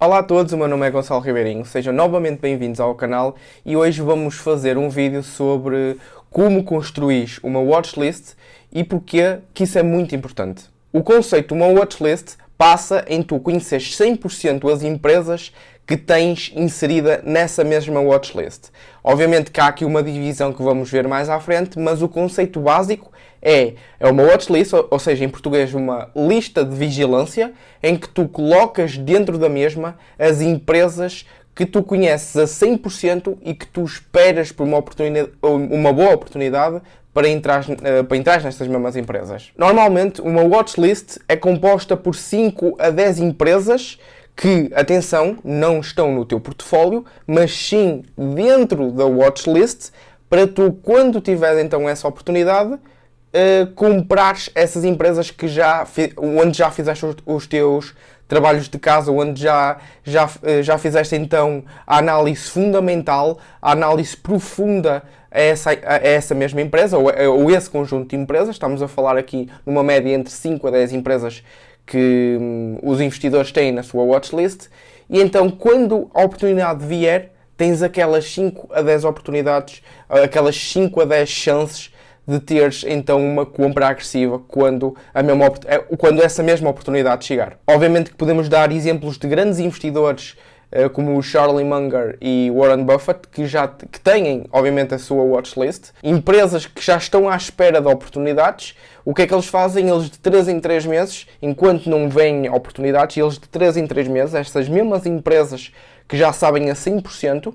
Olá 0.00 0.20
a 0.20 0.22
todos, 0.22 0.52
o 0.52 0.56
meu 0.56 0.68
nome 0.68 0.86
é 0.86 0.92
Gonçalo 0.92 1.20
Ribeirinho, 1.20 1.64
sejam 1.64 1.92
novamente 1.92 2.38
bem-vindos 2.38 2.78
ao 2.78 2.94
canal 2.94 3.34
e 3.66 3.76
hoje 3.76 4.00
vamos 4.00 4.36
fazer 4.36 4.78
um 4.78 4.88
vídeo 4.88 5.24
sobre 5.24 5.96
como 6.30 6.62
construir 6.62 7.40
uma 7.42 7.58
watchlist 7.58 8.34
e 8.72 8.84
porque 8.84 9.40
que 9.52 9.64
isso 9.64 9.76
é 9.76 9.82
muito 9.82 10.14
importante. 10.14 10.66
O 10.92 11.02
conceito 11.02 11.48
de 11.48 11.54
uma 11.54 11.66
watchlist 11.66 12.36
passa 12.56 13.04
em 13.08 13.24
tu 13.24 13.40
conheceres 13.40 13.98
100% 13.98 14.72
as 14.72 14.84
empresas 14.84 15.52
que 15.88 15.96
tens 15.96 16.52
inserida 16.54 17.22
nessa 17.24 17.64
mesma 17.64 17.98
watchlist. 17.98 18.68
Obviamente 19.02 19.50
que 19.50 19.58
há 19.58 19.68
aqui 19.68 19.86
uma 19.86 20.02
divisão 20.02 20.52
que 20.52 20.62
vamos 20.62 20.90
ver 20.90 21.08
mais 21.08 21.30
à 21.30 21.40
frente, 21.40 21.78
mas 21.78 22.02
o 22.02 22.08
conceito 22.08 22.60
básico 22.60 23.10
é, 23.40 23.72
é 23.98 24.06
uma 24.06 24.22
watchlist, 24.22 24.74
ou 24.74 24.98
seja, 24.98 25.24
em 25.24 25.30
português, 25.30 25.72
uma 25.72 26.10
lista 26.14 26.62
de 26.62 26.76
vigilância 26.76 27.54
em 27.82 27.96
que 27.96 28.06
tu 28.06 28.28
colocas 28.28 28.98
dentro 28.98 29.38
da 29.38 29.48
mesma 29.48 29.96
as 30.18 30.42
empresas 30.42 31.24
que 31.54 31.64
tu 31.64 31.82
conheces 31.82 32.36
a 32.36 32.44
100% 32.44 33.38
e 33.42 33.54
que 33.54 33.66
tu 33.66 33.82
esperas 33.82 34.52
por 34.52 34.64
uma, 34.64 34.76
oportunidade, 34.76 35.30
uma 35.42 35.92
boa 35.92 36.12
oportunidade 36.12 36.82
para 37.14 37.28
entrar, 37.30 37.64
eh, 37.82 38.02
para 38.02 38.16
entrar 38.16 38.42
nestas 38.42 38.68
mesmas 38.68 38.94
empresas. 38.94 39.50
Normalmente, 39.56 40.20
uma 40.20 40.42
watchlist 40.42 41.16
é 41.26 41.34
composta 41.34 41.96
por 41.96 42.14
5 42.14 42.76
a 42.78 42.90
10 42.90 43.20
empresas 43.20 43.98
que, 44.38 44.70
atenção, 44.72 45.36
não 45.42 45.80
estão 45.80 46.14
no 46.14 46.24
teu 46.24 46.38
portfólio, 46.38 47.04
mas 47.26 47.50
sim 47.50 48.04
dentro 48.16 48.92
da 48.92 49.04
watchlist, 49.04 49.90
para 50.30 50.46
tu, 50.46 50.78
quando 50.80 51.20
tiveres 51.20 51.64
então 51.64 51.88
essa 51.88 52.06
oportunidade, 52.06 52.74
uh, 52.74 53.66
comprares 53.74 54.48
essas 54.54 54.84
empresas 54.84 55.32
que 55.32 55.48
já, 55.48 55.84
onde 56.16 56.56
já 56.56 56.70
fizeste 56.70 57.04
os, 57.04 57.16
os 57.26 57.46
teus 57.48 57.96
trabalhos 58.28 58.68
de 58.68 58.78
casa, 58.78 59.10
onde 59.10 59.42
já, 59.42 59.78
já, 60.04 60.26
uh, 60.26 60.62
já 60.62 60.78
fizeste 60.78 61.16
então 61.16 61.64
a 61.84 61.98
análise 61.98 62.42
fundamental, 62.42 63.40
a 63.60 63.72
análise 63.72 64.16
profunda 64.16 65.02
a 65.32 65.40
essa, 65.40 65.70
a 65.70 65.96
essa 65.96 66.32
mesma 66.32 66.60
empresa, 66.60 66.96
ou, 66.96 67.10
ou 67.32 67.50
esse 67.50 67.68
conjunto 67.68 68.10
de 68.10 68.16
empresas. 68.16 68.50
Estamos 68.50 68.82
a 68.82 68.86
falar 68.86 69.16
aqui 69.16 69.50
numa 69.66 69.82
média 69.82 70.14
entre 70.14 70.32
5 70.32 70.68
a 70.68 70.70
10 70.70 70.92
empresas 70.92 71.42
que 71.88 72.36
hum, 72.40 72.78
os 72.82 73.00
investidores 73.00 73.50
têm 73.50 73.72
na 73.72 73.82
sua 73.82 74.04
watchlist. 74.04 74.68
E 75.10 75.20
então, 75.20 75.50
quando 75.50 76.10
a 76.14 76.22
oportunidade 76.22 76.86
vier, 76.86 77.32
tens 77.56 77.82
aquelas 77.82 78.30
5 78.30 78.68
a 78.72 78.82
10 78.82 79.04
oportunidades, 79.04 79.82
aquelas 80.08 80.56
5 80.56 81.00
a 81.00 81.04
10 81.06 81.28
chances 81.28 81.92
de 82.26 82.38
teres 82.38 82.84
então 82.86 83.24
uma 83.26 83.46
compra 83.46 83.88
agressiva 83.88 84.38
quando, 84.38 84.94
a 85.14 85.22
mesma, 85.22 85.46
é, 85.64 85.78
quando 85.96 86.22
essa 86.22 86.42
mesma 86.42 86.68
oportunidade 86.68 87.24
chegar. 87.24 87.58
Obviamente 87.66 88.10
que 88.10 88.16
podemos 88.16 88.50
dar 88.50 88.70
exemplos 88.70 89.16
de 89.16 89.26
grandes 89.26 89.58
investidores 89.58 90.36
eh, 90.36 90.57
como 90.92 91.16
o 91.16 91.22
Charlie 91.22 91.64
Munger 91.64 92.16
e 92.20 92.52
Warren 92.54 92.84
Buffett, 92.84 93.28
que 93.28 93.46
já 93.46 93.66
que 93.66 94.00
têm, 94.00 94.44
obviamente, 94.52 94.94
a 94.94 94.98
sua 94.98 95.22
watchlist, 95.22 95.90
empresas 96.02 96.66
que 96.66 96.84
já 96.84 96.96
estão 96.96 97.28
à 97.28 97.36
espera 97.36 97.80
de 97.80 97.88
oportunidades, 97.88 98.76
o 99.04 99.14
que 99.14 99.22
é 99.22 99.26
que 99.26 99.32
eles 99.32 99.46
fazem? 99.46 99.88
Eles 99.88 100.10
de 100.10 100.18
3 100.18 100.48
em 100.48 100.60
3 100.60 100.84
meses, 100.86 101.26
enquanto 101.40 101.88
não 101.88 102.08
vêm 102.08 102.50
oportunidades, 102.50 103.16
eles 103.16 103.34
de 103.38 103.48
3 103.48 103.78
em 103.78 103.86
3 103.86 104.08
meses, 104.08 104.34
estas 104.34 104.68
mesmas 104.68 105.06
empresas 105.06 105.72
que 106.06 106.16
já 106.16 106.32
sabem 106.32 106.70
a 106.70 106.74
100% 106.74 107.54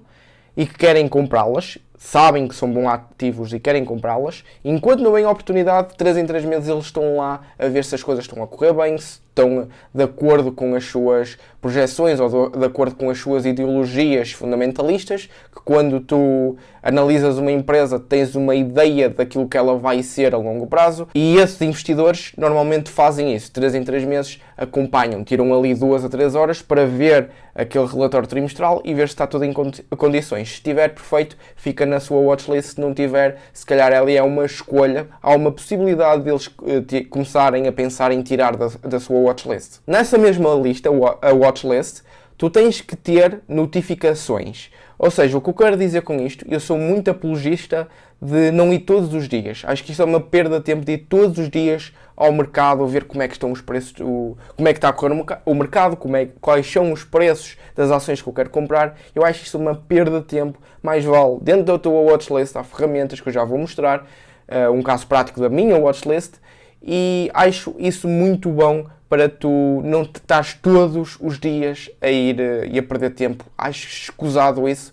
e 0.58 0.66
que 0.66 0.75
querem 0.75 1.08
comprá-las, 1.08 1.77
sabem 1.98 2.48
que 2.48 2.55
são 2.55 2.72
bons 2.72 2.88
ativos 2.88 3.53
e 3.53 3.59
querem 3.59 3.86
comprá-las, 3.86 4.44
enquanto 4.64 5.02
não 5.02 5.14
vem 5.14 5.25
oportunidade, 5.25 5.89
de 5.89 5.95
3 5.95 6.17
em 6.17 6.25
3 6.25 6.45
meses 6.45 6.67
eles 6.67 6.86
estão 6.86 7.17
lá 7.17 7.42
a 7.58 7.67
ver 7.67 7.86
se 7.86 7.95
as 7.95 8.03
coisas 8.03 8.25
estão 8.25 8.44
a 8.44 8.48
correr 8.48 8.73
bem, 8.73 8.98
se 8.98 9.20
estão 9.34 9.67
de 9.94 10.03
acordo 10.03 10.52
com 10.52 10.76
as 10.76 10.86
suas 10.86 11.38
projeções 11.59 12.20
ou 12.20 12.50
de 12.50 12.66
acordo 12.66 12.95
com 12.95 13.09
as 13.09 13.17
suas 13.17 13.45
ideologias 13.45 14.31
fundamentalistas, 14.31 15.30
que 15.52 15.62
quando 15.64 16.00
tu 16.00 16.56
analisas 16.81 17.38
uma 17.38 17.52
empresa 17.52 18.00
tens 18.00 18.36
uma 18.36 18.54
ideia 18.54 19.09
daquilo 19.09 19.48
que 19.48 19.58
ela 19.58 19.78
vai 19.78 20.04
ser 20.04 20.36
a 20.36 20.38
longo 20.38 20.67
prazo 20.67 21.08
e 21.16 21.38
esses 21.38 21.60
investidores 21.61 22.33
normalmente 22.38 22.89
fazem 22.89 23.33
isso, 23.33 23.52
3 23.52 23.76
em 23.76 23.83
3 23.83 24.04
meses 24.04 24.42
acompanham, 24.58 25.23
tiram 25.23 25.58
ali 25.58 25.73
2 25.73 26.05
a 26.05 26.10
3 26.10 26.36
horas 26.36 26.61
para 26.61 26.86
ver 26.86 27.30
aquele 27.55 27.86
relatório 27.86 28.27
trimestral 28.27 28.82
e 28.83 28.94
ver 28.94 29.08
se 29.08 29.14
está 29.14 29.27
tudo 29.27 29.45
em 29.45 29.54
condições. 29.54 30.50
Se 30.50 30.54
estiver 30.55 30.89
perfeito, 30.89 31.38
fica 31.55 31.86
na 31.86 32.00
sua 32.00 32.20
watchlist, 32.20 32.76
se 32.76 32.82
não 32.82 32.94
tiver, 32.94 33.38
se 33.54 33.65
calhar 33.65 33.94
ali 33.94 34.17
é 34.17 34.23
uma 34.23 34.45
escolha, 34.45 35.08
há 35.21 35.36
uma 35.36 35.52
possibilidade 35.52 36.23
deles 36.23 36.48
uh, 36.48 37.10
começarem 37.10 37.67
a 37.67 37.71
pensar 37.71 38.11
em 38.11 38.21
tirar 38.21 38.55
da, 38.55 38.67
da 38.82 39.00
sua 39.00 39.20
watchlist. 39.23 39.80
Nessa 39.86 40.17
mesma 40.17 40.54
lista, 40.56 40.89
a 40.89 41.34
watchlist, 41.34 42.02
tu 42.38 42.50
tens 42.50 42.82
que 42.82 42.95
ter 42.95 43.42
notificações. 43.48 44.70
Ou 44.98 45.11
seja, 45.11 45.38
o 45.38 45.42
que 45.42 45.50
eu 45.50 45.54
quero 45.54 45.78
dizer 45.78 46.02
com 46.02 46.20
isto, 46.20 46.45
eu 46.48 46.60
sou 46.60 46.78
muito 46.78 47.10
apologista 47.11 47.88
de 48.22 48.52
não 48.52 48.72
ir 48.72 48.80
todos 48.80 49.14
os 49.14 49.28
dias. 49.28 49.64
Acho 49.66 49.83
que 49.83 49.92
isto 49.92 50.02
é 50.02 50.06
uma 50.06 50.22
perda 50.22 50.60
de 50.60 50.64
tempo 50.64 50.86
de 50.86 50.94
ir 50.94 50.98
todos 51.10 51.38
os 51.38 51.50
dias 51.50 51.94
ao 52.16 52.32
mercado, 52.32 52.88
ver 52.88 53.04
como 53.04 53.22
é 53.22 53.28
que 53.28 53.33
estão 53.33 53.52
os 53.52 53.60
preços, 53.60 53.94
o, 54.00 54.38
como 54.56 54.67
é 54.67 54.72
que 54.72 54.78
está 54.78 54.89
a 54.89 54.94
correr 54.94 55.14
o 55.45 55.56
mercado, 55.56 55.98
como 55.98 56.16
é, 56.16 56.28
quais 56.39 56.72
são 56.72 56.92
os 56.94 57.04
preços 57.04 57.58
das 57.76 57.92
ações 57.92 58.22
que 58.22 58.30
eu 58.30 58.33
quero 58.33 58.50
comprar. 58.50 58.98
Eu 59.14 59.26
acho 59.26 59.44
isto 59.44 59.58
uma 59.58 59.76
perda 59.76 60.22
de 60.22 60.26
tempo. 60.26 60.58
Mais 60.82 61.04
vale, 61.04 61.38
dentro 61.42 61.66
da 61.66 61.80
tua 61.80 62.00
watchlist, 62.00 62.56
há 62.56 62.64
ferramentas 62.64 63.20
que 63.20 63.28
eu 63.28 63.33
já 63.33 63.44
vou 63.44 63.58
mostrar, 63.58 64.08
uh, 64.48 64.72
um 64.72 64.82
caso 64.82 65.08
prático 65.08 65.39
da 65.42 65.50
minha 65.50 65.78
watchlist, 65.78 66.36
e 66.82 67.30
acho 67.33 67.76
isso 67.78 68.08
muito 68.08 68.50
bom 68.50 68.86
para 69.14 69.30
tu 69.30 69.80
não 69.86 70.02
estás 70.02 70.56
todos 70.56 71.20
os 71.22 71.40
dias 71.40 71.88
a 72.02 72.10
ir 72.10 72.40
uh, 72.40 72.66
e 72.66 72.80
a 72.80 72.82
perder 72.82 73.12
tempo. 73.12 73.46
Acho 73.56 73.86
escusado 73.86 74.68
isso, 74.68 74.92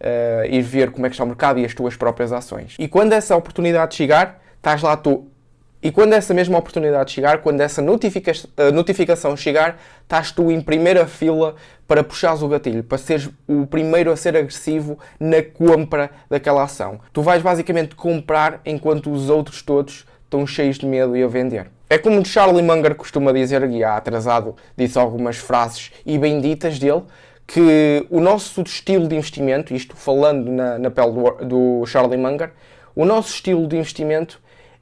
uh, 0.00 0.46
ir 0.46 0.62
ver 0.62 0.90
como 0.90 1.04
é 1.04 1.10
que 1.10 1.14
está 1.14 1.22
o 1.22 1.26
mercado 1.26 1.58
e 1.58 1.66
as 1.66 1.74
tuas 1.74 1.94
próprias 1.94 2.32
ações. 2.32 2.76
E 2.78 2.88
quando 2.88 3.12
essa 3.12 3.36
oportunidade 3.36 3.94
chegar, 3.94 4.42
estás 4.56 4.80
lá 4.80 4.96
tu. 4.96 5.26
E 5.82 5.90
quando 5.90 6.14
essa 6.14 6.32
mesma 6.32 6.56
oportunidade 6.56 7.12
chegar, 7.12 7.42
quando 7.42 7.60
essa 7.60 7.82
notifica 7.82 8.32
uh, 8.32 8.72
notificação 8.72 9.36
chegar, 9.36 9.78
estás 10.00 10.32
tu 10.32 10.50
em 10.50 10.62
primeira 10.62 11.06
fila 11.06 11.54
para 11.86 12.02
puxares 12.02 12.40
o 12.40 12.48
gatilho, 12.48 12.82
para 12.82 12.96
seres 12.96 13.28
o 13.46 13.66
primeiro 13.66 14.10
a 14.10 14.16
ser 14.16 14.34
agressivo 14.34 14.98
na 15.20 15.42
compra 15.42 16.10
daquela 16.30 16.62
ação. 16.62 17.00
Tu 17.12 17.20
vais 17.20 17.42
basicamente 17.42 17.94
comprar 17.94 18.62
enquanto 18.64 19.12
os 19.12 19.28
outros 19.28 19.60
todos 19.60 20.06
estão 20.28 20.46
cheios 20.46 20.78
de 20.78 20.86
medo 20.86 21.16
e 21.16 21.22
a 21.22 21.26
vender. 21.26 21.70
É 21.88 21.96
como 21.96 22.22
Charlie 22.24 22.62
Munger 22.62 22.94
costuma 22.94 23.32
dizer, 23.32 23.68
e 23.70 23.82
há 23.82 23.96
atrasado 23.96 24.54
disse 24.76 24.98
algumas 24.98 25.38
frases 25.38 25.90
e 26.04 26.18
benditas 26.18 26.78
dele, 26.78 27.02
que 27.46 28.06
o 28.10 28.20
nosso 28.20 28.60
estilo 28.60 29.08
de 29.08 29.16
investimento, 29.16 29.74
isto 29.74 29.96
falando 29.96 30.52
na, 30.52 30.78
na 30.78 30.90
pele 30.90 31.12
do, 31.12 31.80
do 31.80 31.86
Charlie 31.86 32.18
Munger, 32.18 32.52
o 32.94 33.06
nosso 33.06 33.32
estilo 33.34 33.66
de 33.66 33.76
investimento 33.76 34.38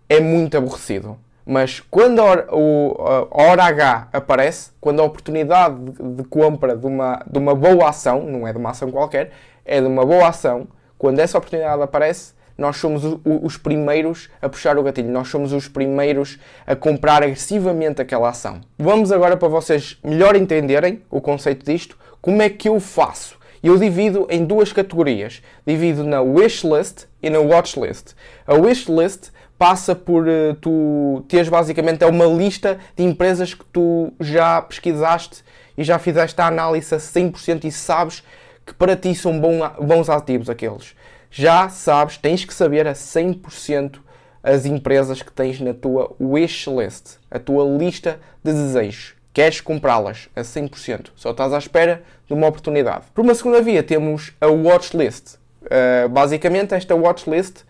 é 0.09 0.21
muito 0.21 0.56
aborrecido. 0.56 1.17
Mas 1.47 1.79
quando 1.79 2.19
a 2.19 2.25
hora, 2.25 2.49
o, 2.51 2.97
a 3.31 3.43
hora 3.45 3.65
H 3.67 4.09
aparece, 4.12 4.71
quando 4.81 5.01
a 5.01 5.05
oportunidade 5.05 5.77
de, 5.79 6.03
de 6.17 6.25
compra 6.25 6.77
de 6.77 6.87
uma, 6.87 7.23
de 7.25 7.39
uma 7.39 7.55
boa 7.55 7.89
ação, 7.89 8.25
não 8.25 8.49
é 8.49 8.53
de 8.53 8.59
uma 8.59 8.71
ação 8.71 8.91
qualquer, 8.91 9.31
é 9.65 9.81
de 9.81 9.87
uma 9.87 10.05
boa 10.05 10.27
ação, 10.27 10.67
quando 10.99 11.21
essa 11.21 11.39
oportunidade 11.39 11.81
aparece, 11.81 12.35
nós 12.56 12.77
somos 12.77 13.05
o, 13.05 13.21
os 13.25 13.56
primeiros 13.56 14.28
a 14.41 14.49
puxar 14.49 14.78
o 14.78 14.83
gatilho, 14.83 15.11
nós 15.11 15.28
somos 15.28 15.53
os 15.53 15.69
primeiros 15.69 16.39
a 16.67 16.75
comprar 16.75 17.22
agressivamente 17.22 18.00
aquela 18.00 18.31
ação. 18.31 18.61
Vamos 18.78 19.12
agora 19.12 19.37
para 19.37 19.49
vocês 19.49 19.99
melhor 20.03 20.37
entenderem 20.37 21.03
o 21.11 21.21
conceito 21.21 21.65
disto, 21.65 21.99
como 22.21 22.43
é 22.43 22.49
que 22.49 22.69
eu 22.69 22.81
faço. 22.81 23.37
Eu 23.62 23.78
divido 23.78 24.27
em 24.31 24.44
duas 24.44 24.72
categorias. 24.72 25.43
Divido 25.67 26.05
na 26.05 26.21
wishlist 26.21 27.06
e 27.22 27.28
na 27.28 27.41
watchlist. 27.41 28.15
A 28.47 28.55
wishlist 28.55 29.31
passa 29.59 29.94
por 29.94 30.27
uh, 30.28 30.55
tu 30.61 31.25
teres 31.28 31.49
basicamente 31.49 32.05
é 32.05 32.06
uma 32.06 32.27
lista 32.27 32.78
de 32.94 33.03
empresas 33.03 33.55
que 33.55 33.65
tu 33.65 34.12
já 34.21 34.61
pesquisaste 34.61 35.43
e 35.77 35.83
já 35.83 35.99
fizeste 35.99 36.41
a 36.41 36.47
análise 36.47 36.94
a 36.94 36.99
100% 36.99 37.65
e 37.65 37.73
sabes 37.73 38.23
que 38.64 38.75
para 38.75 38.97
ti 38.97 39.14
são 39.14 39.41
bons 39.41 40.11
ativos 40.11 40.50
aqueles 40.50 40.94
já 41.38 41.69
sabes, 41.69 42.17
tens 42.17 42.47
que 42.47 42.55
saber 42.55 42.87
a 42.87 42.94
100% 42.94 43.99
as 44.43 44.65
empresas 44.65 45.21
que 45.21 45.31
tens 45.31 45.61
na 45.61 45.75
tua 45.75 46.17
wishlist, 46.19 47.19
a 47.31 47.38
tua 47.38 47.62
lista 47.77 48.19
de 48.43 48.55
desejos. 48.55 49.15
Queres 49.35 49.61
comprá-las 49.61 50.31
a 50.35 50.41
100%, 50.41 51.09
só 51.15 51.33
estás 51.33 51.53
à 51.53 51.59
espera 51.59 52.03
de 52.27 52.33
uma 52.33 52.47
oportunidade. 52.47 53.05
Por 53.15 53.23
uma 53.23 53.35
segunda 53.35 53.61
via, 53.61 53.83
temos 53.83 54.33
a 54.41 54.47
watchlist. 54.47 55.35
Uh, 55.65 56.09
basicamente, 56.09 56.75
esta 56.75 56.94
watchlist 56.94 57.65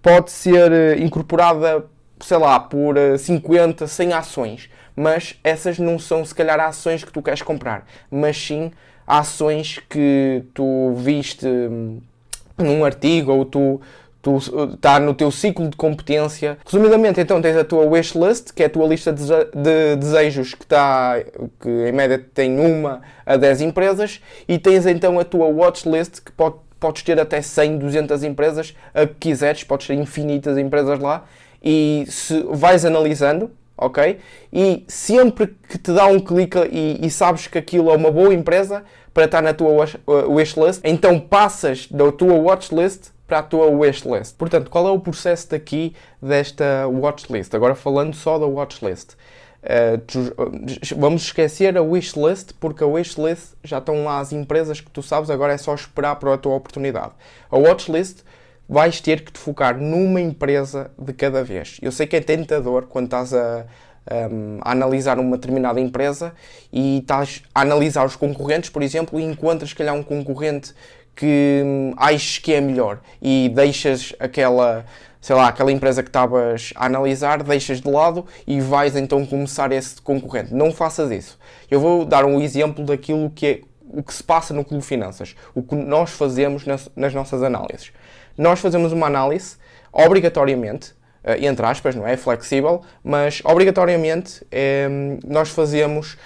pode 0.00 0.30
ser 0.30 0.72
uh, 0.72 0.98
incorporada, 0.98 1.84
sei 2.20 2.38
lá, 2.38 2.58
por 2.58 2.96
uh, 2.96 3.18
50, 3.18 3.86
100 3.86 4.12
ações, 4.14 4.70
mas 4.96 5.38
essas 5.44 5.78
não 5.78 5.98
são, 5.98 6.24
se 6.24 6.34
calhar, 6.34 6.58
ações 6.58 7.04
que 7.04 7.12
tu 7.12 7.20
queres 7.20 7.42
comprar, 7.42 7.84
mas 8.10 8.34
sim 8.38 8.72
ações 9.06 9.78
que 9.90 10.42
tu 10.54 10.94
viste 10.94 11.46
hum, 11.46 12.00
num 12.62 12.84
artigo 12.84 13.32
ou 13.32 13.44
tu, 13.44 13.80
tu 14.22 14.38
está 14.74 15.00
no 15.00 15.14
teu 15.14 15.30
ciclo 15.30 15.68
de 15.68 15.76
competência. 15.76 16.58
Resumidamente, 16.64 17.20
então 17.20 17.40
tens 17.40 17.56
a 17.56 17.64
tua 17.64 17.84
wishlist, 17.84 18.52
que 18.52 18.62
é 18.62 18.66
a 18.66 18.70
tua 18.70 18.86
lista 18.86 19.12
de, 19.12 19.24
de 19.24 19.96
desejos 19.96 20.54
que 20.54 20.64
está, 20.64 21.16
que 21.60 21.68
em 21.68 21.92
média 21.92 22.24
tem 22.34 22.58
uma 22.58 23.00
a 23.24 23.36
10 23.36 23.62
empresas, 23.62 24.20
e 24.48 24.58
tens 24.58 24.86
então 24.86 25.18
a 25.18 25.24
tua 25.24 25.46
watchlist, 25.46 26.20
que 26.20 26.32
pode, 26.32 26.56
podes 26.78 27.02
ter 27.02 27.18
até 27.18 27.40
100, 27.40 27.78
200 27.78 28.22
empresas, 28.24 28.74
a 28.94 29.06
que 29.06 29.14
quiseres, 29.14 29.64
podes 29.64 29.86
ter 29.86 29.94
infinitas 29.94 30.58
empresas 30.58 30.98
lá, 30.98 31.24
e 31.62 32.04
se 32.08 32.42
vais 32.50 32.84
analisando, 32.84 33.50
ok? 33.80 34.18
E 34.52 34.84
sempre 34.86 35.56
que 35.68 35.78
te 35.78 35.92
dá 35.92 36.06
um 36.06 36.20
clique 36.20 36.58
e, 36.70 36.98
e 37.04 37.10
sabes 37.10 37.46
que 37.46 37.58
aquilo 37.58 37.90
é 37.90 37.96
uma 37.96 38.10
boa 38.10 38.32
empresa 38.32 38.84
para 39.12 39.24
estar 39.24 39.42
na 39.42 39.52
tua 39.52 39.86
wishlist, 40.28 40.80
então 40.84 41.18
passas 41.18 41.88
da 41.88 42.12
tua 42.12 42.34
watchlist 42.34 43.10
para 43.26 43.38
a 43.38 43.42
tua 43.42 43.66
wishlist. 43.66 44.36
Portanto, 44.36 44.70
qual 44.70 44.86
é 44.86 44.90
o 44.90 45.00
processo 45.00 45.50
daqui 45.50 45.94
desta 46.20 46.86
watchlist? 46.88 47.54
Agora 47.54 47.74
falando 47.74 48.14
só 48.14 48.38
da 48.38 48.46
watchlist. 48.46 49.14
Uh, 49.62 50.00
vamos 50.96 51.22
esquecer 51.22 51.76
a 51.76 51.82
wishlist, 51.82 52.52
porque 52.58 52.82
a 52.82 52.86
wishlist 52.86 53.54
já 53.62 53.78
estão 53.78 54.04
lá 54.04 54.18
as 54.18 54.32
empresas 54.32 54.80
que 54.80 54.90
tu 54.90 55.02
sabes, 55.02 55.28
agora 55.28 55.52
é 55.52 55.58
só 55.58 55.74
esperar 55.74 56.16
para 56.16 56.34
a 56.34 56.38
tua 56.38 56.54
oportunidade. 56.54 57.12
A 57.50 57.58
watchlist 57.58 58.20
vais 58.70 59.00
ter 59.00 59.24
que 59.24 59.32
te 59.32 59.38
focar 59.40 59.76
numa 59.76 60.20
empresa 60.20 60.92
de 60.96 61.12
cada 61.12 61.42
vez. 61.42 61.78
Eu 61.82 61.90
sei 61.90 62.06
que 62.06 62.14
é 62.14 62.20
tentador 62.20 62.86
quando 62.86 63.06
estás 63.06 63.34
a, 63.34 63.66
a 64.06 64.70
analisar 64.70 65.18
uma 65.18 65.36
determinada 65.36 65.80
empresa 65.80 66.32
e 66.72 66.98
estás 66.98 67.42
a 67.52 67.62
analisar 67.62 68.06
os 68.06 68.14
concorrentes, 68.14 68.70
por 68.70 68.80
exemplo, 68.80 69.18
e 69.18 69.24
encontras, 69.24 69.72
calhar, 69.72 69.92
um 69.92 70.04
concorrente 70.04 70.72
que 71.16 71.62
hum, 71.64 71.94
achas 71.96 72.38
que 72.38 72.52
é 72.52 72.60
melhor 72.60 73.00
e 73.20 73.50
deixas 73.52 74.14
aquela, 74.20 74.86
sei 75.20 75.34
lá, 75.34 75.48
aquela 75.48 75.72
empresa 75.72 76.00
que 76.00 76.08
estavas 76.08 76.72
a 76.76 76.86
analisar, 76.86 77.42
deixas 77.42 77.80
de 77.80 77.90
lado 77.90 78.24
e 78.46 78.60
vais 78.60 78.94
então 78.94 79.26
começar 79.26 79.72
esse 79.72 80.00
concorrente. 80.00 80.54
Não 80.54 80.70
faças 80.70 81.10
isso. 81.10 81.36
Eu 81.68 81.80
vou 81.80 82.04
dar 82.04 82.24
um 82.24 82.40
exemplo 82.40 82.84
daquilo 82.84 83.28
que 83.30 83.46
é 83.46 83.60
o 83.92 84.00
que 84.00 84.14
se 84.14 84.22
passa 84.22 84.54
no 84.54 84.64
Clube 84.64 84.84
Finanças, 84.84 85.34
o 85.52 85.60
que 85.60 85.74
nós 85.74 86.10
fazemos 86.10 86.64
nas, 86.64 86.88
nas 86.94 87.12
nossas 87.12 87.42
análises. 87.42 87.90
Nós 88.36 88.60
fazemos 88.60 88.92
uma 88.92 89.06
análise 89.06 89.56
obrigatoriamente, 89.92 90.94
eh, 91.24 91.46
entre 91.46 91.64
aspas, 91.66 91.94
não 91.94 92.06
é? 92.06 92.16
Flexível, 92.16 92.82
mas 93.02 93.42
obrigatoriamente 93.44 94.46
é, 94.50 94.88
nós 95.24 95.50
fazemos 95.50 96.16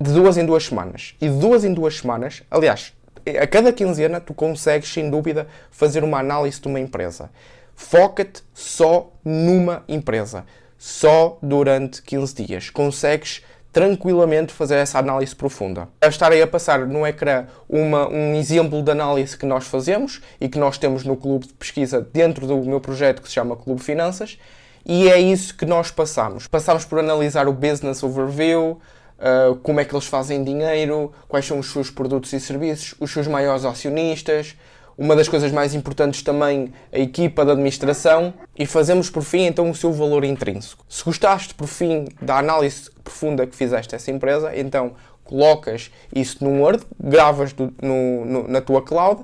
de 0.00 0.12
duas 0.12 0.36
em 0.36 0.44
duas 0.44 0.64
semanas. 0.64 1.14
E 1.20 1.28
de 1.28 1.38
duas 1.38 1.64
em 1.64 1.72
duas 1.72 1.98
semanas, 1.98 2.42
aliás, 2.50 2.92
a 3.40 3.46
cada 3.46 3.72
quinzena 3.72 4.20
tu 4.20 4.34
consegues, 4.34 4.92
sem 4.92 5.08
dúvida, 5.08 5.46
fazer 5.70 6.04
uma 6.04 6.18
análise 6.18 6.60
de 6.60 6.68
uma 6.68 6.80
empresa. 6.80 7.30
Foca-te 7.74 8.42
só 8.52 9.12
numa 9.24 9.82
empresa. 9.88 10.44
Só 10.76 11.38
durante 11.42 12.02
15 12.02 12.44
dias. 12.44 12.70
Consegues 12.70 13.42
tranquilamente 13.74 14.52
fazer 14.52 14.76
essa 14.76 15.00
análise 15.00 15.34
profunda. 15.34 15.88
Estarei 16.00 16.40
a 16.40 16.46
passar 16.46 16.86
no 16.86 17.04
ecrã 17.04 17.46
uma, 17.68 18.08
um 18.08 18.36
exemplo 18.36 18.80
de 18.80 18.90
análise 18.92 19.36
que 19.36 19.44
nós 19.44 19.66
fazemos 19.66 20.22
e 20.40 20.48
que 20.48 20.60
nós 20.60 20.78
temos 20.78 21.04
no 21.04 21.16
clube 21.16 21.48
de 21.48 21.52
pesquisa 21.54 22.00
dentro 22.00 22.46
do 22.46 22.56
meu 22.62 22.80
projeto 22.80 23.20
que 23.20 23.26
se 23.26 23.34
chama 23.34 23.56
Clube 23.56 23.82
Finanças. 23.82 24.38
E 24.86 25.08
é 25.08 25.18
isso 25.18 25.56
que 25.56 25.66
nós 25.66 25.90
passamos. 25.90 26.46
Passamos 26.46 26.84
por 26.84 27.00
analisar 27.00 27.48
o 27.48 27.52
Business 27.52 28.00
Overview, 28.04 28.78
uh, 29.18 29.56
como 29.56 29.80
é 29.80 29.84
que 29.84 29.92
eles 29.92 30.06
fazem 30.06 30.44
dinheiro, 30.44 31.12
quais 31.26 31.44
são 31.44 31.58
os 31.58 31.72
seus 31.72 31.90
produtos 31.90 32.32
e 32.32 32.38
serviços, 32.38 32.94
os 33.00 33.10
seus 33.10 33.26
maiores 33.26 33.64
acionistas, 33.64 34.56
uma 34.96 35.16
das 35.16 35.26
coisas 35.26 35.50
mais 35.50 35.74
importantes 35.74 36.22
também, 36.22 36.72
a 36.92 36.98
equipa 37.00 37.44
de 37.44 37.50
administração, 37.50 38.32
e 38.56 38.66
fazemos 38.66 39.10
por 39.10 39.24
fim 39.24 39.46
então 39.46 39.68
o 39.68 39.74
seu 39.74 39.92
valor 39.92 40.22
intrínseco. 40.22 40.84
Se 40.88 41.02
gostaste 41.02 41.54
por 41.54 41.66
fim 41.66 42.06
da 42.22 42.38
análise 42.38 42.93
profunda 43.04 43.46
que 43.46 43.54
fizeste 43.54 43.94
essa 43.94 44.10
empresa, 44.10 44.56
então 44.56 44.92
colocas 45.22 45.90
isso 46.14 46.42
num 46.42 46.62
Word, 46.62 46.82
gravas 46.98 47.54
no, 47.54 48.24
no, 48.24 48.48
na 48.48 48.60
tua 48.60 48.82
cloud 48.82 49.22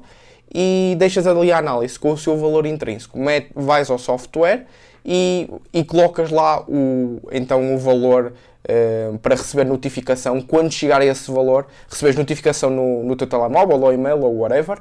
e 0.52 0.94
deixas 0.98 1.26
ali 1.26 1.50
a 1.50 1.58
análise 1.58 1.98
com 1.98 2.12
o 2.12 2.18
seu 2.18 2.36
valor 2.36 2.66
intrínseco. 2.66 3.18
Met, 3.18 3.50
vais 3.54 3.90
ao 3.90 3.98
software 3.98 4.66
e, 5.04 5.48
e 5.72 5.84
colocas 5.84 6.30
lá 6.30 6.62
o, 6.68 7.20
então 7.30 7.74
o 7.74 7.78
valor 7.78 8.32
uh, 8.64 9.18
para 9.18 9.36
receber 9.36 9.64
notificação. 9.64 10.40
Quando 10.40 10.72
chegar 10.72 11.00
a 11.00 11.04
esse 11.04 11.30
valor, 11.30 11.66
recebes 11.88 12.16
notificação 12.16 12.70
no, 12.70 13.04
no 13.04 13.16
teu 13.16 13.26
telemóvel 13.26 13.80
ou 13.80 13.92
e-mail 13.92 14.20
ou 14.22 14.38
whatever 14.38 14.78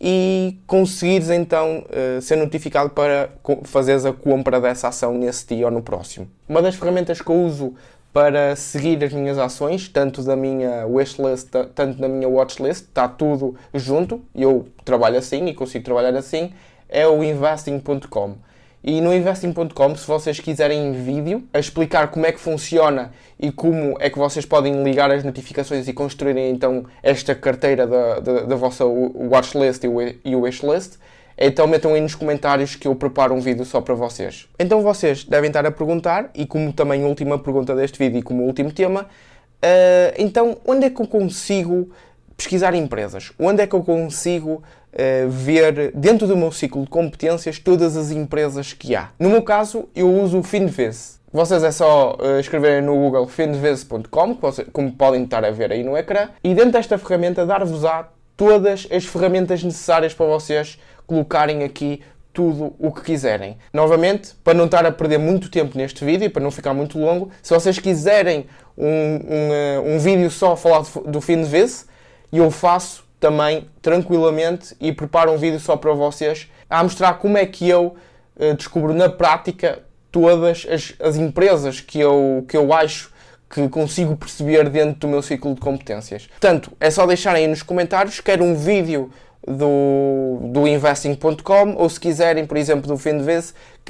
e 0.00 0.58
conseguires 0.66 1.30
então 1.30 1.84
uh, 1.86 2.20
ser 2.20 2.36
notificado 2.36 2.90
para 2.90 3.30
fazeres 3.64 4.04
a 4.04 4.12
compra 4.12 4.60
dessa 4.60 4.88
ação 4.88 5.14
nesse 5.14 5.46
dia 5.54 5.66
ou 5.66 5.70
no 5.70 5.82
próximo. 5.82 6.28
Uma 6.48 6.60
das 6.60 6.74
ferramentas 6.74 7.20
que 7.20 7.30
eu 7.30 7.36
uso 7.36 7.74
para 8.12 8.54
seguir 8.54 9.02
as 9.02 9.12
minhas 9.12 9.38
ações, 9.38 9.88
tanto 9.88 10.22
da 10.22 10.36
minha 10.36 10.86
wishlist, 10.86 11.48
tanto 11.74 11.98
da 11.98 12.08
minha 12.08 12.28
watchlist, 12.28 12.82
está 12.82 13.08
tudo 13.08 13.56
junto, 13.72 14.20
eu 14.34 14.68
trabalho 14.84 15.18
assim 15.18 15.46
e 15.46 15.54
consigo 15.54 15.84
trabalhar 15.84 16.14
assim, 16.14 16.52
é 16.88 17.06
o 17.06 17.24
investing.com. 17.24 18.36
E 18.84 19.00
no 19.00 19.14
investing.com, 19.14 19.96
se 19.96 20.06
vocês 20.06 20.40
quiserem 20.40 20.88
em 20.88 20.92
vídeo, 20.92 21.44
a 21.54 21.58
explicar 21.58 22.08
como 22.08 22.26
é 22.26 22.32
que 22.32 22.40
funciona 22.40 23.12
e 23.38 23.50
como 23.52 23.96
é 24.00 24.10
que 24.10 24.18
vocês 24.18 24.44
podem 24.44 24.82
ligar 24.82 25.10
as 25.10 25.22
notificações 25.22 25.86
e 25.86 25.92
construírem 25.92 26.50
então 26.50 26.84
esta 27.00 27.32
carteira 27.32 27.86
da, 27.86 28.18
da, 28.18 28.40
da 28.40 28.56
vossa 28.56 28.84
watchlist 28.84 29.84
e 30.24 30.36
wishlist, 30.36 30.98
então 31.46 31.66
metam 31.66 31.94
aí 31.94 32.00
nos 32.00 32.14
comentários 32.14 32.76
que 32.76 32.86
eu 32.86 32.94
preparo 32.94 33.34
um 33.34 33.40
vídeo 33.40 33.64
só 33.64 33.80
para 33.80 33.94
vocês. 33.94 34.48
Então 34.58 34.82
vocês 34.82 35.24
devem 35.24 35.48
estar 35.48 35.66
a 35.66 35.70
perguntar, 35.70 36.30
e 36.34 36.46
como 36.46 36.72
também 36.72 37.04
última 37.04 37.38
pergunta 37.38 37.74
deste 37.74 37.98
vídeo 37.98 38.18
e 38.18 38.22
como 38.22 38.44
último 38.44 38.72
tema, 38.72 39.02
uh, 39.02 40.14
então 40.16 40.56
onde 40.64 40.86
é 40.86 40.90
que 40.90 41.02
eu 41.02 41.06
consigo 41.06 41.90
pesquisar 42.36 42.74
empresas? 42.74 43.32
Onde 43.38 43.62
é 43.62 43.66
que 43.66 43.74
eu 43.74 43.82
consigo 43.82 44.62
uh, 44.92 45.28
ver, 45.28 45.92
dentro 45.94 46.26
do 46.26 46.36
meu 46.36 46.52
ciclo 46.52 46.82
de 46.82 46.90
competências, 46.90 47.58
todas 47.58 47.96
as 47.96 48.10
empresas 48.10 48.72
que 48.72 48.94
há? 48.94 49.10
No 49.18 49.28
meu 49.28 49.42
caso, 49.42 49.88
eu 49.94 50.12
uso 50.12 50.38
o 50.38 50.42
Finviz. 50.42 51.20
Vocês 51.32 51.64
é 51.64 51.70
só 51.70 52.18
uh, 52.20 52.38
escreverem 52.38 52.82
no 52.82 52.94
Google 52.94 53.26
finviz.com, 53.26 54.36
como 54.70 54.92
podem 54.92 55.24
estar 55.24 55.42
a 55.42 55.50
ver 55.50 55.72
aí 55.72 55.82
no 55.82 55.96
ecrã, 55.96 56.28
e 56.44 56.54
dentro 56.54 56.72
desta 56.72 56.98
ferramenta 56.98 57.46
dar-vos-á 57.46 58.10
todas 58.36 58.86
as 58.90 59.04
ferramentas 59.04 59.62
necessárias 59.62 60.14
para 60.14 60.26
vocês 60.26 60.78
colocarem 61.06 61.62
aqui 61.64 62.02
tudo 62.32 62.74
o 62.78 62.90
que 62.90 63.02
quiserem. 63.02 63.58
Novamente, 63.72 64.34
para 64.42 64.54
não 64.54 64.64
estar 64.64 64.84
a 64.86 64.90
perder 64.92 65.18
muito 65.18 65.50
tempo 65.50 65.76
neste 65.76 66.04
vídeo 66.04 66.26
e 66.26 66.28
para 66.28 66.42
não 66.42 66.50
ficar 66.50 66.72
muito 66.72 66.98
longo, 66.98 67.30
se 67.42 67.52
vocês 67.52 67.78
quiserem 67.78 68.46
um, 68.76 68.86
um, 68.86 69.52
eh, 69.52 69.82
um 69.84 69.98
vídeo 69.98 70.30
só 70.30 70.52
a 70.52 70.56
falar 70.56 70.82
do 71.06 71.20
vez, 71.20 71.86
eu 72.32 72.50
faço 72.50 73.04
também 73.20 73.68
tranquilamente 73.80 74.74
e 74.80 74.92
preparo 74.92 75.30
um 75.30 75.36
vídeo 75.36 75.60
só 75.60 75.76
para 75.76 75.92
vocês 75.92 76.50
a 76.68 76.82
mostrar 76.82 77.14
como 77.14 77.36
é 77.38 77.46
que 77.46 77.68
eu 77.68 77.94
uh, 78.36 78.54
descubro 78.56 78.94
na 78.94 79.08
prática 79.08 79.80
todas 80.10 80.66
as, 80.68 80.94
as 80.98 81.16
empresas 81.16 81.80
que 81.80 82.00
eu, 82.00 82.44
que 82.48 82.56
eu 82.56 82.72
acho 82.72 83.11
que 83.52 83.68
consigo 83.68 84.16
perceber 84.16 84.70
dentro 84.70 85.00
do 85.00 85.08
meu 85.08 85.20
ciclo 85.20 85.54
de 85.54 85.60
competências. 85.60 86.26
Portanto, 86.26 86.72
é 86.80 86.90
só 86.90 87.04
deixarem 87.04 87.46
nos 87.46 87.62
comentários, 87.62 88.18
quer 88.18 88.40
um 88.40 88.54
vídeo 88.54 89.10
do, 89.46 90.38
do 90.50 90.66
investing.com 90.66 91.74
ou 91.76 91.88
se 91.90 92.00
quiserem, 92.00 92.46
por 92.46 92.56
exemplo, 92.56 92.88
do 92.88 92.96
fim 92.96 93.18
de 93.18 93.24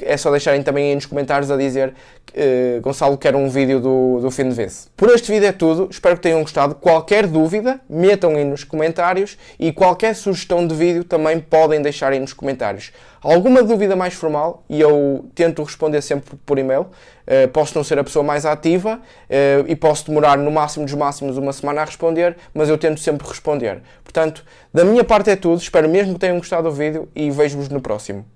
é 0.01 0.17
só 0.17 0.31
deixarem 0.31 0.63
também 0.63 0.89
aí 0.89 0.95
nos 0.95 1.05
comentários 1.05 1.51
a 1.51 1.57
dizer 1.57 1.93
uh, 2.33 2.81
Gonçalo 2.81 3.17
quer 3.17 3.35
um 3.35 3.47
vídeo 3.49 3.79
do, 3.79 4.19
do 4.21 4.31
fim 4.31 4.49
de 4.49 4.55
vez. 4.55 4.89
Por 4.95 5.09
este 5.09 5.31
vídeo 5.31 5.47
é 5.47 5.51
tudo, 5.51 5.87
espero 5.89 6.15
que 6.15 6.21
tenham 6.21 6.41
gostado. 6.41 6.75
Qualquer 6.75 7.27
dúvida, 7.27 7.79
metam 7.89 8.35
aí 8.35 8.43
nos 8.43 8.63
comentários 8.63 9.37
e 9.59 9.71
qualquer 9.71 10.15
sugestão 10.15 10.65
de 10.65 10.73
vídeo 10.75 11.03
também 11.03 11.39
podem 11.39 11.81
deixar 11.81 12.11
aí 12.11 12.19
nos 12.19 12.33
comentários. 12.33 12.91
Alguma 13.21 13.63
dúvida 13.63 13.95
mais 13.95 14.13
formal 14.13 14.63
e 14.69 14.81
eu 14.81 15.25
tento 15.33 15.63
responder 15.63 16.01
sempre 16.01 16.35
por 16.45 16.59
e-mail. 16.59 16.87
Uh, 17.25 17.47
posso 17.53 17.73
não 17.73 17.83
ser 17.83 17.97
a 17.97 18.03
pessoa 18.03 18.21
mais 18.21 18.45
ativa 18.45 18.99
uh, 18.99 19.65
e 19.65 19.75
posso 19.77 20.07
demorar 20.07 20.37
no 20.37 20.51
máximo 20.51 20.85
dos 20.85 20.93
máximos 20.93 21.37
uma 21.37 21.53
semana 21.53 21.81
a 21.81 21.85
responder, 21.85 22.35
mas 22.53 22.67
eu 22.67 22.77
tento 22.77 22.99
sempre 22.99 23.25
responder. 23.25 23.81
Portanto, 24.03 24.43
da 24.73 24.83
minha 24.83 25.05
parte 25.05 25.29
é 25.29 25.35
tudo. 25.37 25.61
Espero 25.61 25.87
mesmo 25.87 26.15
que 26.15 26.19
tenham 26.19 26.37
gostado 26.37 26.69
do 26.69 26.75
vídeo 26.75 27.07
e 27.15 27.31
vejo-vos 27.31 27.69
no 27.69 27.79
próximo. 27.79 28.25